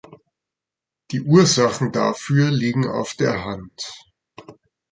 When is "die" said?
1.11-1.21